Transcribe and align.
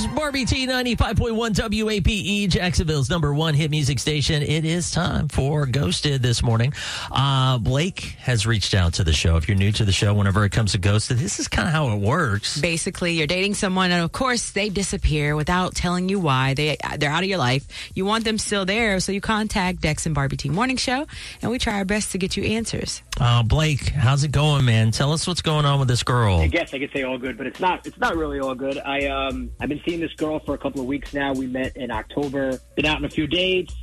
Dex 0.00 0.14
Barbie 0.14 0.46
T 0.46 0.66
95.1 0.66 1.84
WAPE, 1.84 2.08
E, 2.08 2.46
Jacksonville's 2.46 3.10
number 3.10 3.34
one 3.34 3.52
hit 3.52 3.70
music 3.70 3.98
station. 3.98 4.42
It 4.42 4.64
is 4.64 4.90
time 4.90 5.28
for 5.28 5.66
Ghosted 5.66 6.22
this 6.22 6.42
morning. 6.42 6.72
Uh, 7.10 7.58
Blake 7.58 8.00
has 8.20 8.46
reached 8.46 8.72
out 8.72 8.94
to 8.94 9.04
the 9.04 9.12
show. 9.12 9.36
If 9.36 9.46
you're 9.46 9.58
new 9.58 9.72
to 9.72 9.84
the 9.84 9.92
show, 9.92 10.14
whenever 10.14 10.44
it 10.44 10.52
comes 10.52 10.72
to 10.72 10.78
Ghosted, 10.78 11.18
this 11.18 11.38
is 11.38 11.48
kind 11.48 11.68
of 11.68 11.74
how 11.74 11.90
it 11.90 11.98
works. 11.98 12.58
Basically, 12.58 13.12
you're 13.12 13.26
dating 13.26 13.54
someone, 13.54 13.90
and 13.90 14.02
of 14.02 14.10
course, 14.10 14.52
they 14.52 14.70
disappear 14.70 15.36
without 15.36 15.74
telling 15.74 16.08
you 16.08 16.18
why. 16.18 16.54
They 16.54 16.78
they're 16.98 17.10
out 17.10 17.22
of 17.22 17.28
your 17.28 17.38
life. 17.38 17.66
You 17.94 18.06
want 18.06 18.24
them 18.24 18.38
still 18.38 18.64
there, 18.64 19.00
so 19.00 19.12
you 19.12 19.20
contact 19.20 19.82
Dex 19.82 20.06
and 20.06 20.14
Barbie 20.14 20.38
T 20.38 20.48
Morning 20.48 20.78
Show, 20.78 21.06
and 21.42 21.50
we 21.50 21.58
try 21.58 21.74
our 21.74 21.84
best 21.84 22.12
to 22.12 22.18
get 22.18 22.38
you 22.38 22.44
answers. 22.44 23.02
Uh, 23.20 23.42
Blake, 23.42 23.90
how's 23.90 24.24
it 24.24 24.32
going, 24.32 24.64
man? 24.64 24.92
Tell 24.92 25.12
us 25.12 25.26
what's 25.26 25.42
going 25.42 25.66
on 25.66 25.78
with 25.78 25.88
this 25.88 26.02
girl. 26.02 26.38
I 26.38 26.46
guess 26.46 26.72
I 26.72 26.78
could 26.78 26.90
say 26.92 27.02
all 27.02 27.18
good, 27.18 27.36
but 27.36 27.46
it's 27.46 27.60
not. 27.60 27.86
It's 27.86 27.98
not 27.98 28.16
really 28.16 28.40
all 28.40 28.54
good. 28.54 28.78
I 28.78 29.06
um 29.08 29.50
I've 29.60 29.68
been 29.68 29.80
seeing 29.84 29.89
this 29.98 30.12
girl 30.12 30.38
for 30.38 30.54
a 30.54 30.58
couple 30.58 30.80
of 30.80 30.86
weeks 30.86 31.12
now. 31.12 31.32
We 31.32 31.48
met 31.48 31.76
in 31.76 31.90
October. 31.90 32.60
Been 32.76 32.86
out 32.86 32.98
on 32.98 33.04
a 33.04 33.10
few 33.10 33.26
dates. 33.26 33.74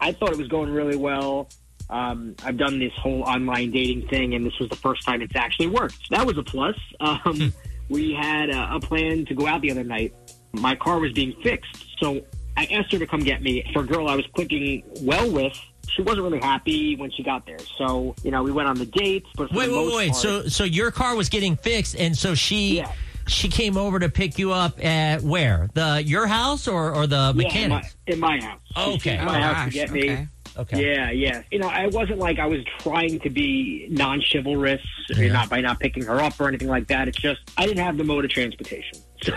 I 0.00 0.12
thought 0.12 0.30
it 0.32 0.38
was 0.38 0.48
going 0.48 0.70
really 0.72 0.96
well. 0.96 1.48
Um, 1.90 2.34
I've 2.44 2.56
done 2.56 2.78
this 2.78 2.92
whole 2.94 3.22
online 3.22 3.70
dating 3.70 4.08
thing, 4.08 4.34
and 4.34 4.44
this 4.44 4.58
was 4.58 4.68
the 4.68 4.76
first 4.76 5.04
time 5.04 5.22
it's 5.22 5.34
actually 5.36 5.68
worked. 5.68 6.10
That 6.10 6.26
was 6.26 6.36
a 6.38 6.42
plus. 6.42 6.76
Um, 7.00 7.52
we 7.88 8.12
had 8.12 8.50
a, 8.50 8.74
a 8.76 8.80
plan 8.80 9.24
to 9.26 9.34
go 9.34 9.46
out 9.46 9.60
the 9.62 9.70
other 9.70 9.84
night. 9.84 10.14
My 10.52 10.74
car 10.74 10.98
was 10.98 11.12
being 11.12 11.34
fixed, 11.42 11.86
so 12.00 12.20
I 12.56 12.64
asked 12.66 12.92
her 12.92 12.98
to 12.98 13.06
come 13.06 13.20
get 13.20 13.40
me. 13.42 13.64
For 13.72 13.80
a 13.82 13.86
girl 13.86 14.08
I 14.08 14.14
was 14.16 14.26
clicking 14.34 14.82
well 15.02 15.30
with, 15.30 15.58
she 15.88 16.02
wasn't 16.02 16.24
really 16.24 16.40
happy 16.40 16.94
when 16.96 17.10
she 17.10 17.22
got 17.22 17.46
there. 17.46 17.58
So 17.78 18.14
you 18.22 18.30
know, 18.30 18.42
we 18.42 18.52
went 18.52 18.68
on 18.68 18.76
the 18.76 18.86
dates. 18.86 19.26
But 19.36 19.50
Wait, 19.52 19.70
wait, 19.70 19.94
wait. 19.94 20.10
part- 20.10 20.22
So, 20.22 20.46
so 20.48 20.64
your 20.64 20.90
car 20.90 21.16
was 21.16 21.28
getting 21.28 21.56
fixed, 21.56 21.96
and 21.96 22.16
so 22.16 22.34
she 22.34 22.76
Yeah. 22.78 22.92
She 23.28 23.48
came 23.48 23.76
over 23.76 23.98
to 23.98 24.08
pick 24.08 24.38
you 24.38 24.52
up 24.52 24.82
at 24.84 25.22
where 25.22 25.68
the 25.74 26.02
your 26.04 26.26
house 26.26 26.66
or 26.66 26.94
or 26.94 27.06
the 27.06 27.16
Yeah, 27.16 27.30
in 27.30 27.36
mechanic? 27.36 27.70
my, 27.70 28.12
in 28.12 28.20
my 28.20 28.40
house. 28.40 28.60
Okay. 28.76 28.98
came 28.98 29.16
to 29.18 29.22
Oh, 29.22 29.26
my 29.26 29.40
house 29.40 29.64
to 29.66 29.70
get 29.72 29.90
me. 29.90 30.10
okay. 30.10 30.28
Okay. 30.56 30.92
Yeah, 30.92 31.10
yeah. 31.12 31.42
You 31.52 31.60
know, 31.60 31.68
I 31.68 31.86
wasn't 31.86 32.18
like 32.18 32.40
I 32.40 32.46
was 32.46 32.58
trying 32.80 33.20
to 33.20 33.30
be 33.30 33.86
non 33.90 34.20
chivalrous, 34.20 34.80
Yeah. 35.10 35.32
not 35.32 35.48
by 35.48 35.60
not 35.60 35.78
picking 35.78 36.02
her 36.04 36.20
up 36.20 36.40
or 36.40 36.48
anything 36.48 36.66
like 36.66 36.88
that. 36.88 37.06
It's 37.06 37.18
just 37.18 37.40
I 37.56 37.64
didn't 37.64 37.84
have 37.84 37.96
the 37.96 38.02
mode 38.02 38.24
of 38.24 38.30
transportation, 38.32 38.98
so 39.22 39.34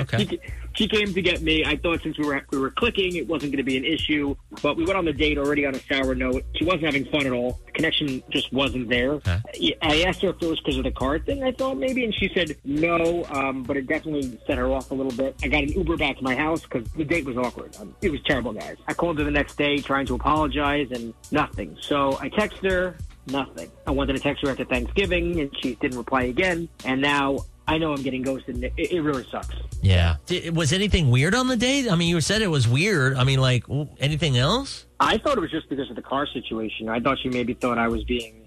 Okay. 0.00 0.26
she, 0.26 0.40
she 0.74 0.88
came 0.88 1.12
to 1.14 1.22
get 1.22 1.40
me. 1.42 1.64
I 1.64 1.76
thought 1.76 2.02
since 2.02 2.18
we 2.18 2.26
were 2.26 2.44
we 2.50 2.58
were 2.58 2.70
clicking, 2.70 3.16
it 3.16 3.26
wasn't 3.26 3.52
going 3.52 3.64
to 3.64 3.68
be 3.70 3.76
an 3.76 3.84
issue. 3.84 4.36
But 4.62 4.76
we 4.76 4.84
went 4.84 4.96
on 4.98 5.04
the 5.04 5.12
date 5.12 5.38
already 5.38 5.64
on 5.66 5.74
a 5.74 5.80
sour 5.80 6.14
note. 6.14 6.44
She 6.56 6.64
wasn't 6.64 6.84
having 6.84 7.06
fun 7.06 7.26
at 7.26 7.32
all. 7.32 7.58
The 7.66 7.72
connection 7.72 8.22
just 8.30 8.52
wasn't 8.52 8.88
there. 8.88 9.12
Okay. 9.12 9.40
I 9.82 10.02
asked 10.02 10.22
her 10.22 10.28
if 10.30 10.36
it 10.42 10.46
was 10.46 10.60
because 10.60 10.76
of 10.78 10.84
the 10.84 10.90
car 10.90 11.18
thing. 11.18 11.42
I 11.42 11.52
thought 11.52 11.78
maybe, 11.78 12.04
and 12.04 12.14
she 12.14 12.30
said 12.34 12.56
no. 12.64 13.24
Um, 13.30 13.62
but 13.62 13.76
it 13.76 13.86
definitely 13.86 14.38
set 14.46 14.58
her 14.58 14.68
off 14.68 14.90
a 14.90 14.94
little 14.94 15.12
bit. 15.12 15.34
I 15.42 15.48
got 15.48 15.62
an 15.62 15.70
Uber 15.72 15.96
back 15.96 16.18
to 16.18 16.22
my 16.24 16.34
house 16.36 16.62
because 16.62 16.86
the 16.92 17.04
date 17.04 17.24
was 17.24 17.36
awkward. 17.38 17.74
Um, 17.80 17.94
it 18.02 18.10
was 18.10 18.20
terrible, 18.24 18.52
guys. 18.52 18.76
I 18.86 18.94
called 18.94 19.18
her 19.18 19.24
the 19.24 19.30
next 19.30 19.56
day 19.56 19.78
trying 19.78 20.06
to 20.06 20.14
apologize, 20.14 20.90
and 20.92 21.14
nothing. 21.32 21.76
So 21.80 22.18
I 22.20 22.28
texted 22.28 22.70
her, 22.70 22.96
nothing. 23.28 23.70
I 23.86 23.90
wanted 23.92 24.12
to 24.14 24.20
text 24.20 24.44
her 24.44 24.50
after 24.50 24.64
Thanksgiving, 24.66 25.40
and 25.40 25.50
she 25.62 25.74
didn't 25.76 25.96
reply 25.96 26.24
again. 26.24 26.68
And 26.84 27.00
now 27.00 27.38
I 27.68 27.78
know 27.78 27.92
I'm 27.92 28.02
getting 28.02 28.22
ghosted. 28.22 28.54
And 28.56 28.64
it, 28.64 28.72
it 28.78 29.00
really 29.02 29.24
sucks. 29.30 29.54
Yeah. 29.82 30.16
Did, 30.26 30.54
was 30.56 30.72
anything 30.72 31.10
weird 31.10 31.34
on 31.34 31.48
the 31.48 31.56
date? 31.56 31.90
I 31.90 31.96
mean, 31.96 32.08
you 32.08 32.20
said 32.20 32.42
it 32.42 32.46
was 32.50 32.66
weird. 32.68 33.16
I 33.16 33.24
mean, 33.24 33.40
like 33.40 33.64
anything 33.98 34.36
else? 34.38 34.86
I 35.00 35.18
thought 35.18 35.36
it 35.36 35.40
was 35.40 35.50
just 35.50 35.68
because 35.68 35.90
of 35.90 35.96
the 35.96 36.02
car 36.02 36.26
situation. 36.26 36.88
I 36.88 37.00
thought 37.00 37.18
she 37.22 37.28
maybe 37.28 37.54
thought 37.54 37.78
I 37.78 37.88
was 37.88 38.02
being 38.04 38.46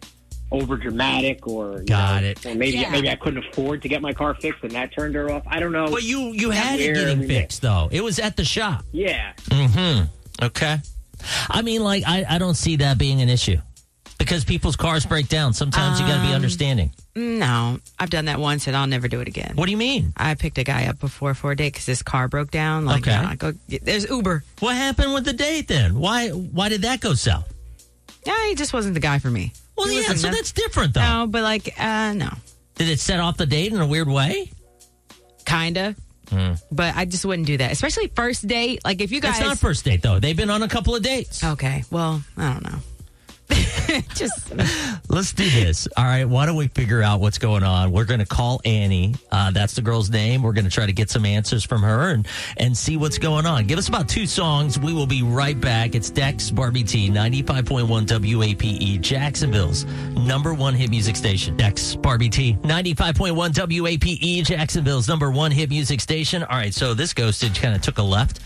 over 0.52 0.78
dramatic, 0.78 1.46
or 1.48 1.84
Got 1.84 2.24
know, 2.24 2.30
it. 2.30 2.44
or 2.46 2.56
maybe 2.56 2.78
Yeah. 2.78 2.90
maybe 2.90 3.08
I 3.10 3.16
couldn't 3.16 3.46
afford 3.46 3.84
to 3.84 3.88
get 3.88 4.02
my 4.02 4.14
car 4.14 4.34
fixed, 4.34 4.64
and 4.64 4.72
that 4.72 4.92
turned 4.92 5.14
her 5.14 5.30
off. 5.32 5.44
I 5.46 5.60
don't 5.60 5.72
know. 5.72 5.92
But 5.92 6.02
you 6.04 6.32
you 6.34 6.50
had 6.50 6.80
it 6.80 6.96
getting 6.96 7.20
we 7.20 7.28
met. 7.28 7.34
fixed 7.42 7.62
though. 7.62 7.88
It 7.92 8.02
was 8.04 8.18
at 8.18 8.36
the 8.36 8.44
shop. 8.44 8.84
yeah, 8.92 9.34
Mm-hmm. 9.50 10.46
Okay. 10.46 10.78
I 11.50 11.62
mean, 11.62 11.84
like 11.84 12.04
I, 12.08 12.26
I 12.28 12.38
don't 12.40 12.56
see 12.56 12.78
that 12.78 12.98
being 12.98 13.22
an 13.22 13.30
issue 13.30 13.58
because 14.20 14.44
people's 14.46 14.76
cars 14.76 15.06
break 15.08 15.28
down. 15.28 15.54
Sometimes 15.54 16.00
you 16.00 16.06
got 16.06 16.18
to 16.18 16.22
be 16.22 16.28
Um, 16.28 16.36
understanding. 16.36 16.92
No, 17.16 17.80
I've 17.98 18.12
done 18.12 18.26
that 18.26 18.40
once, 18.40 18.68
and 18.68 18.78
I'll 18.78 18.86
never 18.88 19.08
do 19.08 19.20
it 19.22 19.28
again. 19.28 19.54
What 19.56 19.66
do 19.66 19.72
you 19.72 19.78
mean? 19.78 20.14
I 20.16 20.36
picked 20.36 20.58
a 20.60 20.64
guy 20.64 20.86
up 20.86 21.00
before 21.00 21.34
for 21.34 21.52
a 21.52 21.56
date 21.56 21.74
because 21.74 21.88
his 21.88 22.04
car 22.04 22.28
broke 22.28 22.52
down. 22.52 22.86
Like, 22.86 23.02
Okay. 23.08 23.16
you 23.16 23.22
know, 23.24 23.28
I 23.30 23.36
go, 23.36 23.54
there's 23.82 24.08
Uber. 24.08 24.44
What 24.60 24.76
happened 24.76 25.14
with 25.16 25.26
the 25.26 25.34
date 25.34 25.68
then? 25.68 25.98
Why 26.00 26.30
why 26.30 26.70
did 26.70 26.84
that 26.84 27.00
go 27.02 27.16
south? 27.16 27.52
Yeah, 28.26 28.48
he 28.48 28.56
just 28.56 28.72
wasn't 28.74 28.94
the 28.94 29.00
guy 29.00 29.18
for 29.20 29.30
me. 29.32 29.54
Well, 29.76 29.88
He 29.88 29.96
yeah, 29.96 30.02
wasn't 30.02 30.20
so 30.20 30.28
the- 30.30 30.36
that's 30.36 30.52
different 30.52 30.94
though. 30.94 31.02
No, 31.02 31.28
but 31.28 31.42
like, 31.42 31.74
uh, 31.80 32.14
no, 32.14 32.30
Did 32.76 32.90
it 32.90 33.00
set 33.00 33.20
off 33.20 33.38
the 33.38 33.46
date 33.46 33.74
in 33.74 33.80
a 33.82 33.88
weird 33.88 34.08
way? 34.08 34.52
kinda. 35.46 35.96
But 36.72 36.96
I 36.96 37.06
just 37.06 37.26
wouldn't 37.26 37.48
do 37.48 37.58
that, 37.58 37.72
especially 37.72 38.08
first 38.16 38.46
date. 38.48 38.82
Like, 38.86 39.02
if 39.02 39.12
you 39.12 39.20
guys, 39.20 39.40
It's 39.40 39.48
not 39.48 39.58
first 39.58 39.84
date 39.84 40.02
though. 40.04 40.20
They've 40.20 40.38
been 40.38 40.52
on 40.52 40.62
a 40.62 40.68
couple 40.68 40.96
of 40.96 41.02
dates. 41.02 41.44
okay, 41.44 41.84
well, 41.90 42.22
I 42.38 42.54
don't 42.54 42.64
know. 42.64 42.80
just 44.16 44.54
Let's 45.10 45.34
do 45.34 45.50
this. 45.50 45.88
All 45.98 46.04
right. 46.04 46.26
Why 46.26 46.46
don't 46.46 46.56
we 46.56 46.68
figure 46.68 47.02
out 47.02 47.20
what's 47.20 47.40
going 47.40 47.64
on? 47.64 47.92
We're 47.92 48.06
going 48.06 48.20
to 48.20 48.26
call 48.26 48.62
Annie. 48.64 49.16
Uh, 49.32 49.52
that's 49.52 49.74
the 49.74 49.82
girl's 49.82 50.10
name. 50.10 50.44
We're 50.44 50.54
going 50.54 50.66
to 50.66 50.72
try 50.72 50.86
to 50.86 50.94
get 50.94 51.10
some 51.10 51.26
answers 51.26 51.64
from 51.64 51.82
her 51.82 52.12
and, 52.12 52.28
and 52.58 52.78
see 52.78 52.96
what's 52.98 53.18
going 53.18 53.46
on. 53.46 53.66
Give 53.66 53.80
us 53.80 53.88
about 53.88 54.08
two 54.08 54.28
songs. 54.28 54.80
We 54.80 54.94
will 54.94 55.08
be 55.08 55.24
right 55.24 55.60
back. 55.60 55.96
It's 55.96 56.10
Dex 56.10 56.52
Barbie 56.52 56.84
T, 56.84 57.10
95.1 57.10 57.88
WAPE, 58.06 58.64
E, 58.64 58.98
Jacksonville's 59.00 59.86
number 60.16 60.54
one 60.54 60.74
hit 60.74 60.90
music 60.90 61.16
station. 61.16 61.58
Dex 61.58 61.96
Barbie 61.96 62.30
T, 62.30 62.54
95.1 62.62 63.82
WAPE, 63.82 64.18
E, 64.22 64.42
Jacksonville's 64.44 65.08
number 65.08 65.32
one 65.32 65.52
hit 65.52 65.70
music 65.70 66.02
station. 66.02 66.44
All 66.44 66.58
right. 66.58 66.74
So 66.74 66.94
this 66.94 67.14
ghosted 67.14 67.56
kind 67.56 67.76
of 67.76 67.82
took 67.82 67.98
a 67.98 68.04
left. 68.04 68.40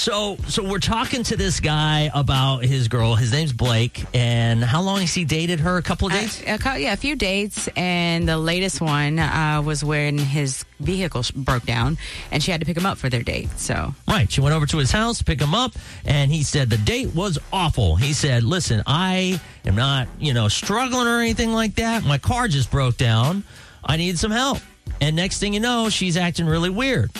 So, 0.00 0.38
so 0.48 0.64
we're 0.64 0.78
talking 0.78 1.24
to 1.24 1.36
this 1.36 1.60
guy 1.60 2.10
about 2.14 2.64
his 2.64 2.88
girl. 2.88 3.16
His 3.16 3.32
name's 3.32 3.52
Blake, 3.52 4.02
and 4.14 4.64
how 4.64 4.80
long 4.80 5.00
has 5.00 5.12
he 5.12 5.26
dated 5.26 5.60
her? 5.60 5.76
A 5.76 5.82
couple 5.82 6.06
of 6.08 6.14
days. 6.14 6.42
a, 6.46 6.78
yeah, 6.78 6.94
a 6.94 6.96
few 6.96 7.16
dates, 7.16 7.68
and 7.76 8.26
the 8.26 8.38
latest 8.38 8.80
one 8.80 9.18
uh, 9.18 9.60
was 9.62 9.84
when 9.84 10.16
his 10.16 10.64
vehicle 10.80 11.22
broke 11.36 11.66
down, 11.66 11.98
and 12.32 12.42
she 12.42 12.50
had 12.50 12.60
to 12.60 12.66
pick 12.66 12.78
him 12.78 12.86
up 12.86 12.96
for 12.96 13.10
their 13.10 13.22
date. 13.22 13.50
So 13.58 13.94
Right. 14.08 14.32
She 14.32 14.40
went 14.40 14.54
over 14.54 14.64
to 14.64 14.78
his 14.78 14.90
house 14.90 15.18
to 15.18 15.24
pick 15.24 15.38
him 15.38 15.54
up, 15.54 15.72
and 16.06 16.32
he 16.32 16.44
said 16.44 16.70
the 16.70 16.78
date 16.78 17.14
was 17.14 17.38
awful. 17.52 17.96
He 17.96 18.14
said, 18.14 18.42
"Listen, 18.42 18.82
I 18.86 19.38
am 19.66 19.74
not, 19.76 20.08
you 20.18 20.32
know, 20.32 20.48
struggling 20.48 21.08
or 21.08 21.20
anything 21.20 21.52
like 21.52 21.74
that. 21.74 22.06
My 22.06 22.16
car 22.16 22.48
just 22.48 22.70
broke 22.70 22.96
down. 22.96 23.44
I 23.84 23.98
need 23.98 24.18
some 24.18 24.30
help." 24.30 24.60
And 25.02 25.14
next 25.14 25.40
thing 25.40 25.52
you 25.52 25.60
know, 25.60 25.90
she's 25.90 26.16
acting 26.16 26.46
really 26.46 26.70
weird. 26.70 27.10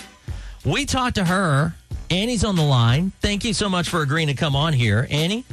We 0.65 0.87
talked 0.87 1.17
to 1.17 1.27
her. 1.27 1.75
Annie's 2.11 2.45
on 2.45 2.57
the 2.57 2.63
line. 2.63 3.13
Thank 3.21 3.45
you 3.45 3.53
so 3.55 3.69
much 3.69 3.89
for 3.89 4.03
agreeing 4.03 4.29
to 4.29 4.35
come 4.35 4.57
on 4.57 4.73
here, 4.73 5.07
Annie. 5.11 5.45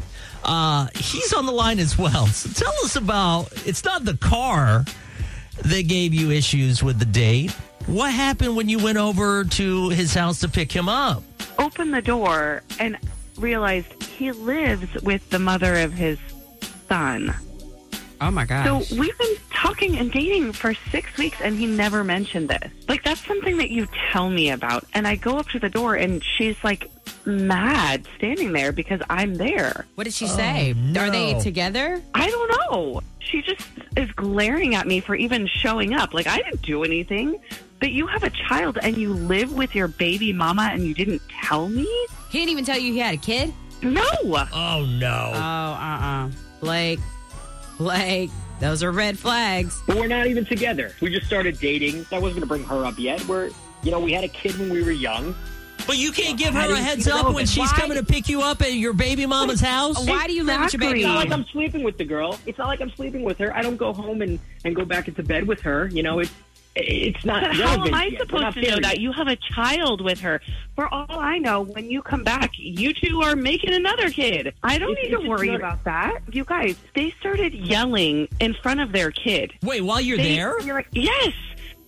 Uh, 0.44 0.88
he's 0.95 1.34
on 1.34 1.45
the 1.45 1.51
line 1.51 1.79
as 1.79 1.97
well. 1.97 2.28
So 2.34 2.50
tell 2.50 2.73
us 2.84 2.95
about. 2.95 3.51
It's 3.68 3.84
not 3.84 4.06
the 4.06 4.18
car 4.18 4.85
that 5.63 5.88
gave 5.88 6.13
you 6.13 6.31
issues 6.31 6.81
with 6.84 6.99
the 6.99 7.05
date. 7.05 7.52
What 7.85 8.11
happened 8.11 8.55
when 8.55 8.70
you 8.70 8.79
went 8.79 8.97
over 8.97 9.43
to 9.43 9.90
his 9.90 10.14
house 10.14 10.40
to 10.41 10.49
pick 10.49 10.72
him 10.72 10.90
up? 10.90 11.23
opened 11.59 11.91
the 11.93 12.02
door 12.02 12.61
and 12.79 12.97
realized 13.37 13.91
he 14.03 14.31
lives 14.31 14.93
with 15.02 15.28
the 15.31 15.40
mother 15.40 15.76
of 15.78 15.91
his 15.93 16.20
son. 16.87 17.34
Oh 18.22 18.29
my 18.31 18.46
gosh. 18.46 18.87
So 18.87 18.96
we've 18.96 19.17
been 19.17 19.35
talking 19.61 19.97
and 19.97 20.11
dating 20.11 20.51
for 20.53 20.73
six 20.91 21.15
weeks, 21.17 21.37
and 21.41 21.57
he 21.57 21.65
never 21.65 22.03
mentioned 22.03 22.49
this. 22.49 22.71
Like 22.87 23.03
that's 23.03 23.25
something 23.25 23.57
that 23.57 23.69
you 23.71 23.87
tell 24.11 24.29
me 24.29 24.51
about, 24.51 24.83
and 24.93 25.07
I 25.07 25.15
go 25.15 25.37
up 25.37 25.47
to 25.49 25.59
the 25.59 25.69
door, 25.69 25.95
and 25.95 26.23
she's 26.23 26.55
like 26.63 26.89
mad 27.25 28.05
standing 28.17 28.53
there 28.53 28.71
because 28.71 29.01
I'm 29.09 29.35
there. 29.35 29.85
what 29.95 30.05
did 30.05 30.13
she 30.13 30.27
say? 30.27 30.73
no. 30.77 31.01
Are 31.01 31.09
they 31.09 31.39
together? 31.39 32.01
I 32.13 32.29
don't 32.29 32.51
know. 32.71 33.01
She 33.19 33.41
just 33.41 33.67
is 33.97 34.09
glaring 34.13 34.75
at 34.75 34.87
me 34.87 35.01
for 35.01 35.15
even 35.15 35.47
showing 35.47 35.93
up. 35.93 36.13
Like 36.13 36.27
I 36.27 36.37
didn't 36.37 36.61
do 36.61 36.83
anything. 36.83 37.39
But 37.79 37.91
you 37.91 38.07
have 38.07 38.23
a 38.23 38.31
child 38.31 38.79
and 38.81 38.97
you 38.97 39.13
live 39.13 39.53
with 39.53 39.75
your 39.75 39.87
baby 39.87 40.33
mama 40.33 40.69
and 40.71 40.83
you 40.83 40.95
didn't 40.95 41.21
tell 41.43 41.69
me? 41.69 41.83
He 42.31 42.39
didn't 42.39 42.49
even 42.49 42.65
tell 42.65 42.77
you 42.79 42.91
he 42.93 42.99
had 42.99 43.13
a 43.13 43.17
kid? 43.17 43.53
No. 43.83 44.01
Oh 44.23 44.85
no. 44.99 45.31
Oh, 45.35 45.39
uh 45.39 45.99
uh 46.01 46.31
Blake. 46.59 46.99
Blake. 47.77 48.31
Those 48.59 48.81
are 48.83 48.91
red 48.91 49.19
flags. 49.19 49.81
But 49.85 49.97
we're 49.97 50.07
not 50.07 50.27
even 50.27 50.45
together. 50.45 50.93
We 51.01 51.11
just 51.11 51.27
started 51.27 51.59
dating. 51.59 52.05
I 52.11 52.19
wasn't 52.19 52.21
going 52.21 52.41
to 52.41 52.45
bring 52.47 52.63
her 52.65 52.85
up 52.85 52.97
yet. 52.97 53.23
We're, 53.27 53.51
you 53.83 53.91
know, 53.91 53.99
we 53.99 54.13
had 54.13 54.23
a 54.23 54.27
kid 54.27 54.57
when 54.57 54.69
we 54.69 54.83
were 54.83 54.91
young. 54.91 55.35
But 55.85 55.97
you 55.97 56.11
can't 56.11 56.37
give 56.37 56.53
her 56.53 56.73
a 56.73 56.75
heads 56.75 57.07
up 57.07 57.33
when 57.33 57.45
she's 57.45 57.59
Why- 57.59 57.77
coming 57.77 57.97
to 57.97 58.03
pick 58.03 58.27
you 58.27 58.41
up 58.41 58.61
at 58.61 58.73
your 58.73 58.93
baby 58.93 59.25
mama's 59.25 59.61
house. 59.61 60.05
Why 60.05 60.27
do 60.27 60.33
you 60.33 60.43
live 60.43 60.59
with 60.59 60.73
your 60.73 60.79
baby 60.79 60.99
It's 61.01 61.07
not 61.07 61.15
like? 61.15 61.31
I'm 61.31 61.45
sleeping 61.45 61.83
with 61.83 61.97
the 61.97 62.03
girl. 62.03 62.37
It's 62.45 62.57
not 62.57 62.67
like 62.67 62.81
I'm 62.81 62.89
sleeping 62.91 63.23
with 63.23 63.37
her. 63.37 63.55
I 63.55 63.61
don't 63.61 63.77
go 63.77 63.93
home 63.93 64.21
and, 64.21 64.39
and 64.65 64.75
go 64.75 64.83
back 64.83 65.07
into 65.07 65.23
bed 65.23 65.47
with 65.47 65.61
her. 65.61 65.87
You 65.87 66.03
know, 66.03 66.19
it's 66.19 66.31
it's 66.79 67.26
not. 67.26 67.44
But 67.44 67.56
how 67.56 67.85
am 67.85 67.94
I 67.94 68.06
yet. 68.06 68.22
Supposed 68.22 68.53
to 68.56 68.62
know 68.62 68.68
married. 68.70 68.84
that? 68.84 69.00
You 69.00 69.12
have 69.12 69.28
a 69.28 69.35
child 69.35 70.02
with 70.02 70.20
her. 70.22 70.41
For 70.76 70.88
all 70.94 71.06
I 71.09 71.38
know, 71.38 71.62
when 71.62 71.90
you 71.90 72.02
come 72.02 72.24
back, 72.24 72.52
you 72.58 72.94
two 72.94 73.22
are 73.22 73.35
making 73.35 73.74
another 73.74 74.09
kid. 74.09 74.53
I 74.64 74.78
don't 74.78 74.91
It's- 74.91 75.12
need 75.12 75.22
to 75.24 75.28
worry 75.29 75.47
not- 75.50 75.56
about 75.58 75.84
that. 75.85 76.20
You 76.32 76.44
guys, 76.46 76.76
they 76.96 77.14
started 77.20 77.53
yelling 77.53 78.28
in 78.40 78.53
front 78.56 78.79
of 78.79 78.91
their 78.91 79.12
kid. 79.12 79.53
Wait, 79.64 79.82
while 79.82 80.02
you're 80.02 80.18
They- 80.18 80.35
there? 80.35 80.59
You're 80.62 80.76
like, 80.76 80.88
yes. 80.91 81.34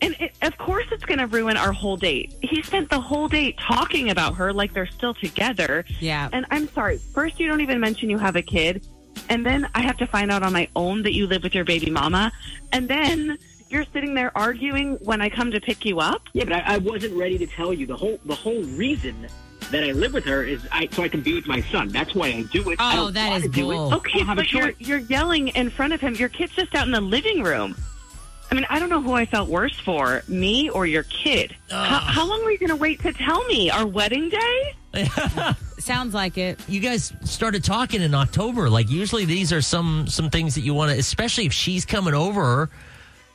And 0.01 0.15
it, 0.19 0.31
of 0.41 0.57
course, 0.57 0.85
it's 0.91 1.03
going 1.03 1.19
to 1.19 1.27
ruin 1.27 1.57
our 1.57 1.73
whole 1.73 1.97
date. 1.97 2.33
He 2.41 2.61
spent 2.63 2.89
the 2.89 3.01
whole 3.01 3.27
date 3.27 3.57
talking 3.59 4.09
about 4.11 4.33
her 4.35 4.53
like 4.53 4.73
they're 4.73 4.87
still 4.87 5.13
together. 5.13 5.83
Yeah. 5.99 6.29
And 6.31 6.45
I'm 6.51 6.69
sorry. 6.69 6.99
First, 7.13 7.37
you 7.39 7.47
don't 7.47 7.59
even 7.59 7.81
mention 7.81 8.09
you 8.09 8.17
have 8.17 8.37
a 8.37 8.41
kid. 8.41 8.87
And 9.27 9.45
then 9.45 9.67
I 9.75 9.81
have 9.81 9.97
to 9.97 10.07
find 10.07 10.31
out 10.31 10.41
on 10.41 10.53
my 10.53 10.69
own 10.75 11.03
that 11.03 11.13
you 11.13 11.27
live 11.27 11.43
with 11.43 11.53
your 11.53 11.65
baby 11.65 11.89
mama. 11.91 12.31
And 12.71 12.87
then 12.87 13.37
you're 13.69 13.85
sitting 13.93 14.13
there 14.13 14.35
arguing 14.37 14.95
when 14.95 15.21
I 15.21 15.29
come 15.29 15.51
to 15.51 15.59
pick 15.61 15.85
you 15.85 15.99
up. 15.99 16.21
Yeah, 16.33 16.43
but 16.45 16.53
I, 16.53 16.75
I 16.75 16.77
wasn't 16.77 17.15
ready 17.15 17.37
to 17.37 17.47
tell 17.47 17.73
you 17.73 17.85
the 17.85 17.95
whole 17.97 18.19
the 18.25 18.35
whole 18.35 18.61
reason 18.63 19.27
that 19.71 19.83
I 19.83 19.91
live 19.91 20.13
with 20.13 20.25
her 20.25 20.43
is 20.43 20.65
I 20.71 20.87
so 20.91 21.03
I 21.03 21.09
can 21.09 21.21
be 21.21 21.35
with 21.35 21.45
my 21.47 21.61
son. 21.61 21.89
That's 21.89 22.15
why 22.15 22.27
I 22.27 22.41
do 22.51 22.69
it. 22.71 22.79
I 22.79 22.93
Oh, 22.93 23.05
don't 23.05 23.13
that 23.13 23.29
wanna 23.29 23.47
do 23.47 23.71
it. 23.71 23.75
bull. 23.75 23.93
I 23.93 23.95
Okay, 23.97 24.19
don't 24.19 24.27
have 24.27 24.37
a 24.37 24.41
but 24.41 24.51
you're, 24.51 24.71
you're 24.79 24.97
yelling 24.99 25.49
in 25.49 25.69
front 25.69 25.93
of 25.93 26.01
him. 26.01 26.15
Your 26.15 26.29
kid's 26.29 26.53
just 26.53 26.73
out 26.75 26.85
in 26.87 26.91
the 26.91 27.01
living 27.01 27.43
room. 27.43 27.75
I 28.51 28.55
mean, 28.55 28.65
I 28.67 28.79
don't 28.79 28.89
know 28.89 28.99
who 29.01 29.13
I 29.13 29.27
felt 29.27 29.47
worse 29.47 29.77
for, 29.79 30.23
me 30.27 30.71
or 30.71 30.87
your 30.87 31.03
kid. 31.03 31.55
How, 31.69 31.99
how 31.99 32.25
long 32.27 32.43
were 32.43 32.49
you 32.49 32.57
going 32.57 32.69
to 32.71 32.75
wait 32.75 32.99
to 33.03 33.13
tell 33.13 33.43
me? 33.45 33.69
Our 33.69 33.85
wedding 33.85 34.29
day? 34.29 34.73
Sounds 35.77 36.15
like 36.15 36.39
it. 36.39 36.59
you 36.67 36.79
guys 36.79 37.13
started 37.23 37.63
talking 37.63 38.01
in 38.01 38.15
October. 38.15 38.67
Like 38.69 38.89
usually 38.89 39.25
these 39.25 39.53
are 39.53 39.61
some 39.61 40.07
some 40.07 40.31
things 40.31 40.55
that 40.55 40.61
you 40.61 40.73
want 40.73 40.91
to, 40.91 40.97
especially 40.97 41.45
if 41.45 41.53
she's 41.53 41.85
coming 41.85 42.15
over 42.15 42.71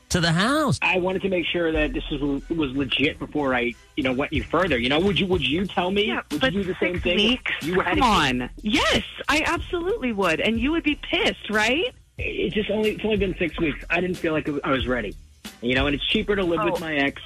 to 0.09 0.19
the 0.21 0.31
house. 0.31 0.79
I 0.81 0.97
wanted 0.99 1.21
to 1.23 1.29
make 1.29 1.45
sure 1.45 1.71
that 1.71 1.93
this 1.93 2.03
was 2.09 2.47
was 2.49 2.71
legit 2.75 3.19
before 3.19 3.53
I, 3.55 3.73
you 3.95 4.03
know, 4.03 4.13
went 4.13 4.31
any 4.31 4.41
further. 4.41 4.77
You 4.77 4.89
know, 4.89 4.99
would 4.99 5.19
you 5.19 5.25
would 5.27 5.45
you 5.45 5.65
tell 5.65 5.91
me? 5.91 6.07
Yeah, 6.07 6.21
would 6.31 6.41
but 6.41 6.53
you 6.53 6.63
do 6.63 6.73
the 6.73 6.79
same 6.79 6.99
thing? 6.99 7.17
weeks? 7.17 7.51
You 7.61 7.79
had 7.81 7.97
Come 7.97 8.09
a 8.21 8.29
kid? 8.31 8.41
on. 8.41 8.49
Yes, 8.61 9.03
I 9.27 9.43
absolutely 9.45 10.13
would. 10.13 10.39
And 10.39 10.59
you 10.59 10.71
would 10.71 10.83
be 10.83 10.95
pissed, 10.95 11.49
right? 11.49 11.93
It's 12.17 12.55
just 12.55 12.69
only 12.69 12.91
it's 12.91 13.03
only 13.03 13.17
been 13.17 13.35
six 13.37 13.59
weeks. 13.59 13.83
I 13.89 13.99
didn't 13.99 14.17
feel 14.17 14.33
like 14.33 14.47
I 14.63 14.71
was 14.71 14.87
ready. 14.87 15.15
You 15.61 15.75
know, 15.75 15.87
and 15.87 15.95
it's 15.95 16.05
cheaper 16.07 16.35
to 16.35 16.43
live 16.43 16.59
Oh. 16.61 16.71
with 16.71 16.79
my 16.81 16.95
ex. 16.95 17.21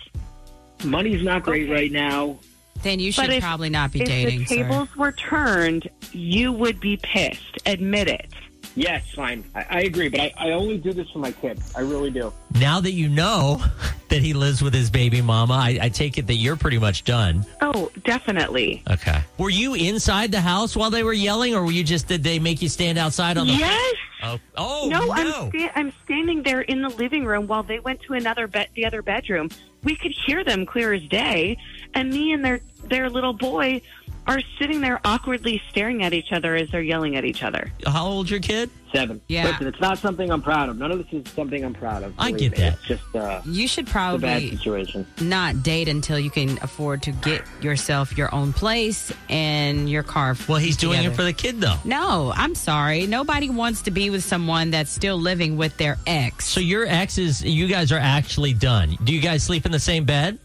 Money's 0.84 1.24
not 1.24 1.44
great 1.44 1.64
Okay. 1.64 1.74
right 1.74 1.92
now. 1.92 2.38
Then 2.82 3.00
you 3.02 3.12
should 3.12 3.28
But 3.28 3.34
if- 3.36 3.44
probably 3.44 3.70
not 3.70 3.92
be 3.92 4.02
if 4.02 4.08
dating. 4.08 4.42
If 4.44 4.48
the 4.50 4.56
sir. 4.56 4.64
tables 4.64 4.96
were 4.96 5.12
turned, 5.12 5.90
you 6.14 6.52
would 6.54 6.80
be 6.80 6.96
pissed. 6.98 7.58
Admit 7.66 8.08
it. 8.08 8.32
Yes, 8.76 9.10
fine. 9.14 9.44
I, 9.56 9.66
I 9.70 9.80
agree, 9.82 10.10
but 10.10 10.20
I, 10.20 10.34
I 10.38 10.52
only 10.52 10.78
do 10.78 10.94
this 10.94 11.10
for 11.10 11.20
my 11.20 11.32
kids. 11.32 11.74
I 11.76 11.82
really 11.82 12.12
do. 12.12 12.32
Now 12.60 12.80
that 12.80 12.92
you 12.92 13.10
know 13.10 13.64
that 14.10 14.22
he 14.22 14.34
lives 14.34 14.62
with 14.62 14.74
his 14.74 14.90
baby 14.90 15.22
mama, 15.22 15.54
I, 15.54 15.80
I 15.82 15.90
take 15.90 16.18
it 16.18 16.28
that 16.28 16.36
you're 16.36 16.56
pretty 16.56 16.78
much 16.78 17.04
done. 17.04 17.46
Oh, 17.62 17.92
definitely. 18.04 18.84
Okay. 18.90 19.22
Were 19.38 19.50
you 19.50 19.74
inside 19.74 20.32
the 20.32 20.42
house 20.42 20.76
while 20.76 20.90
they 20.90 21.04
were 21.04 21.14
yelling, 21.14 21.56
or 21.56 21.64
were 21.66 21.72
you 21.72 21.84
just 21.84 22.08
did 22.08 22.24
they 22.24 22.40
make 22.40 22.62
you 22.62 22.70
stand 22.70 22.98
outside 22.98 23.38
on 23.38 23.48
the? 23.48 23.54
Yes. 23.54 23.96
Oh, 24.22 24.40
oh 24.58 24.88
No, 24.90 25.06
no. 25.06 25.12
I'm 25.14 25.50
sta- 25.50 25.72
I'm 25.76 25.94
standing 26.04 26.44
there 26.44 26.62
in 26.62 26.82
the 26.82 26.90
living 26.90 27.26
room 27.26 27.48
while 27.48 27.64
they 27.64 27.80
went 27.80 28.02
to 28.04 28.14
another 28.14 28.48
bed, 28.48 28.68
the 28.76 28.86
other 28.86 29.02
bedroom. 29.02 29.50
We 29.84 29.96
could 29.96 30.12
hear 30.26 30.44
them 30.44 30.66
clear 30.66 30.94
as 30.94 31.02
day, 31.04 31.58
and 31.94 32.10
me 32.10 32.34
and 32.34 32.44
their 32.44 32.60
their 32.84 33.10
little 33.10 33.34
boy 33.34 33.82
are 34.30 34.42
sitting 34.60 34.80
there 34.80 35.02
awkwardly 35.04 35.60
staring 35.72 36.04
at 36.04 36.14
each 36.14 36.32
other 36.32 36.56
as 36.56 36.70
they're 36.70 36.84
yelling 36.84 37.16
at 37.16 37.26
each 37.26 37.42
other. 37.42 37.72
How 37.88 38.06
old's 38.06 38.30
your 38.30 38.40
kid? 38.40 38.70
Seven. 38.94 39.22
Yeah. 39.28 39.46
Listen, 39.48 39.68
it's 39.68 39.80
not 39.80 39.98
something 39.98 40.32
I'm 40.32 40.42
proud 40.42 40.70
of. 40.70 40.78
None 40.78 40.92
of 40.92 40.98
this 41.00 41.08
is 41.26 41.32
something 41.34 41.64
I'm 41.66 41.74
proud 41.74 42.04
of. 42.04 42.14
I 42.20 42.32
believe 42.32 42.52
get 42.52 42.52
me. 42.52 42.58
that. 42.58 42.74
It's 42.74 42.84
just 42.84 43.16
uh, 43.16 43.42
You 43.46 43.68
should 43.68 43.86
a 43.86 43.92
bad 43.92 43.92
probably 44.22 44.50
situation. 44.52 45.08
not 45.22 45.64
date 45.64 45.88
until 45.88 46.20
you 46.20 46.30
can 46.30 46.60
afford 46.62 47.02
to 47.04 47.12
get 47.12 47.44
yourself 47.62 48.18
your 48.18 48.34
own 48.34 48.54
place 48.54 49.12
and 49.30 49.90
your 49.90 50.04
car. 50.04 50.36
Well, 50.48 50.60
he's 50.60 50.78
doing 50.78 51.04
it 51.04 51.16
for 51.16 51.24
the 51.24 51.34
kid 51.34 51.60
though. 51.60 51.78
No, 51.84 52.32
I'm 52.36 52.54
sorry. 52.56 53.08
Nobody 53.08 53.50
wants 53.50 53.82
to 53.84 53.92
be 53.92 54.12
with 54.12 54.24
someone 54.24 54.70
that's 54.70 54.92
still 54.92 55.18
living 55.18 55.58
with 55.58 55.76
their 55.78 55.98
ex. 56.06 56.46
So 56.46 56.60
your 56.60 56.86
ex 56.86 57.18
is 57.18 57.44
you 57.44 57.68
guys 57.68 57.92
are 57.92 58.00
actually 58.00 58.54
done. 58.54 58.96
Do 59.04 59.14
you 59.14 59.22
guys 59.22 59.44
sleep 59.44 59.66
in 59.66 59.72
the 59.72 59.80
same 59.80 60.06
bed? 60.06 60.38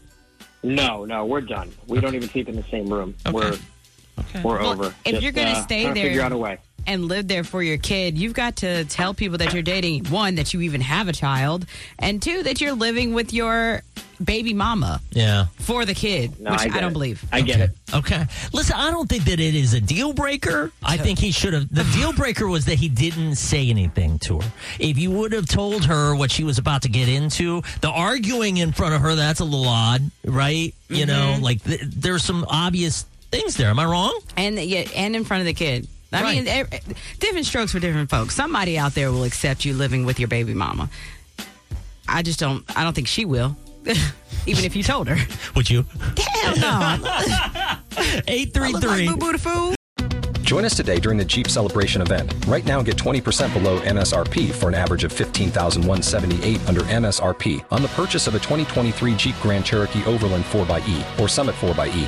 No, 0.63 1.05
no, 1.05 1.25
we're 1.25 1.41
done. 1.41 1.71
We 1.87 1.99
don't 1.99 2.15
even 2.15 2.27
sleep 2.29 2.49
in 2.49 2.55
the 2.55 2.63
same 2.63 2.87
room. 2.87 3.13
Okay. 3.25 3.35
We're 3.35 3.57
Okay. 4.19 4.41
we're 4.41 4.59
Well, 4.59 4.71
over. 4.73 4.93
if 5.05 5.11
Just, 5.11 5.23
you're 5.23 5.31
gonna 5.31 5.51
uh, 5.51 5.63
stay 5.63 5.83
trying 5.83 5.95
to 5.95 5.99
there- 6.01 6.09
figure 6.09 6.21
out 6.21 6.31
a 6.31 6.37
way. 6.37 6.57
and 6.87 7.05
live 7.05 7.27
there 7.27 7.43
for 7.43 7.63
your 7.63 7.77
kid, 7.77 8.17
you've 8.17 8.33
got 8.33 8.57
to 8.57 8.85
tell 8.85 9.13
people 9.13 9.37
that 9.39 9.53
you're 9.53 9.63
dating 9.63 10.05
one, 10.05 10.35
that 10.35 10.53
you 10.53 10.61
even 10.61 10.81
have 10.81 11.07
a 11.07 11.13
child, 11.13 11.65
and 11.99 12.21
two, 12.21 12.43
that 12.43 12.61
you're 12.61 12.73
living 12.73 13.13
with 13.13 13.33
your 13.33 13.81
baby 14.23 14.53
mama 14.53 15.01
Yeah. 15.11 15.47
for 15.59 15.83
the 15.83 15.93
kid, 15.93 16.39
No, 16.39 16.51
which 16.51 16.61
I, 16.61 16.65
I, 16.65 16.79
don't 16.79 16.91
it. 16.91 16.93
believe. 16.93 17.25
I 17.33 17.41
get 17.41 17.59
it. 17.59 17.71
Okay. 17.93 18.25
Listen, 18.53 18.77
I 18.77 18.89
don't 18.91 19.09
think 19.09 19.25
that 19.25 19.41
it 19.41 19.55
is 19.55 19.73
a 19.73 19.81
deal 19.81 20.13
breaker. 20.13 20.71
I 20.83 20.95
think 20.95 21.19
he 21.19 21.31
should 21.31 21.51
have. 21.53 21.67
The 21.73 21.83
deal 21.95 22.13
breaker 22.23 22.47
was 22.47 22.63
that 22.65 22.75
he 22.75 22.87
didn't 22.87 23.35
say 23.35 23.67
anything 23.69 24.19
to 24.19 24.39
her. 24.39 24.51
If 24.79 24.97
you 24.97 25.11
would 25.11 25.33
have 25.33 25.47
told 25.47 25.83
her 25.85 26.15
what 26.15 26.31
she 26.31 26.43
was 26.45 26.57
about 26.59 26.83
to 26.83 26.89
get 26.89 27.09
into, 27.09 27.61
the 27.81 27.89
arguing 27.89 28.55
in 28.57 28.71
front 28.71 28.93
of 28.93 29.01
her, 29.01 29.15
that's 29.15 29.41
a 29.41 29.43
little 29.43 29.67
odd, 29.67 30.09
right? 30.23 30.73
You 30.87 31.07
know, 31.07 31.37
like 31.41 31.61
th- 31.63 31.81
there's 31.83 32.23
some 32.23 32.45
obvious 32.47 33.05
things 33.39 33.55
there. 33.57 33.69
Am 33.69 33.79
I 33.79 33.85
wrong? 33.85 34.17
And 34.37 34.57
yeah, 34.59 34.87
and 34.95 35.15
in 35.15 35.23
front 35.23 35.41
of 35.41 35.45
the 35.47 35.53
kid. 35.53 35.87
I 36.13 36.21
Right. 36.21 36.43
mean, 36.45 36.67
different 37.19 37.45
strokes 37.45 37.71
for 37.73 37.79
different 37.79 38.09
folks. 38.09 38.35
Somebody 38.35 38.77
out 38.77 38.93
there 38.95 39.11
will 39.11 39.23
accept 39.25 39.65
you 39.65 39.73
living 39.73 40.05
with 40.05 40.17
your 40.19 40.27
baby 40.29 40.53
mama. 40.53 40.89
I 42.07 42.21
just 42.21 42.39
don't. 42.39 42.63
I 42.77 42.83
don't 42.83 42.93
think 42.93 43.07
she 43.07 43.25
will. 43.25 43.57
Even 44.45 44.63
if 44.63 44.75
you 44.75 44.83
told 44.83 45.07
her. 45.09 45.17
Would 45.55 45.69
you? 45.69 45.85
Hell 46.41 46.55
no. 46.57 46.97
833 48.27 49.07
Boo 49.09 49.17
boo 49.17 49.31
the 49.33 49.37
fool. 49.39 49.75
Join 50.43 50.63
us 50.63 50.75
today 50.75 50.99
during 50.99 51.17
the 51.17 51.25
Jeep 51.25 51.47
Celebration 51.49 52.01
event. 52.03 52.31
Right 52.47 52.63
now, 52.65 52.81
get 52.83 52.95
20% 52.97 53.51
below 53.51 53.79
MSRP 53.79 54.51
for 54.51 54.67
an 54.67 54.75
average 54.75 55.03
of 55.03 55.11
15178 55.11 56.69
under 56.69 56.81
MSRP 56.81 57.65
on 57.71 57.81
the 57.81 57.87
purchase 57.89 58.27
of 58.27 58.35
a 58.35 58.39
2023 58.39 59.15
Jeep 59.15 59.35
Grand 59.41 59.65
Cherokee 59.65 60.05
Overland 60.05 60.43
4xE 60.45 61.19
or 61.19 61.27
Summit 61.27 61.55
4xE. 61.55 62.07